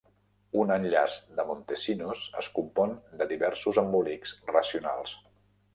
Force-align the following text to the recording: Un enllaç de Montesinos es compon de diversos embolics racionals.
Un 0.61 0.71
enllaç 0.75 1.17
de 1.41 1.45
Montesinos 1.49 2.23
es 2.43 2.49
compon 2.57 2.97
de 3.21 3.29
diversos 3.35 3.83
embolics 3.87 4.37
racionals. 4.55 5.17